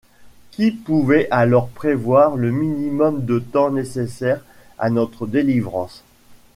Qui 0.49 0.71
pouvait 0.71 1.27
alors 1.29 1.69
prévoir 1.69 2.35
le 2.35 2.49
minimum 2.49 3.23
de 3.23 3.37
temps 3.37 3.69
nécessaire 3.69 4.41
à 4.79 4.89
notre 4.89 5.27
délivrance? 5.27 6.03